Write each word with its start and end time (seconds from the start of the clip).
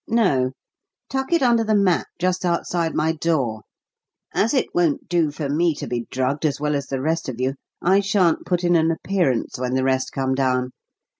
"No; 0.09 0.53
tuck 1.11 1.31
it 1.31 1.43
under 1.43 1.63
the 1.63 1.75
mat 1.75 2.07
just 2.17 2.43
outside 2.43 2.95
my 2.95 3.11
door. 3.11 3.61
As 4.33 4.51
it 4.51 4.73
won't 4.73 5.07
do 5.07 5.29
for 5.29 5.47
me 5.47 5.75
to 5.75 5.85
be 5.85 6.07
drugged 6.09 6.43
as 6.43 6.59
well 6.59 6.73
as 6.75 6.87
the 6.87 6.99
rest 7.03 7.29
of 7.29 7.39
you. 7.39 7.53
I 7.83 7.99
shan't 7.99 8.47
put 8.47 8.63
in 8.63 8.75
an 8.75 8.89
appearance 8.89 9.59
when 9.59 9.75
the 9.75 9.83
rest 9.83 10.11
come 10.11 10.33
down. 10.33 10.71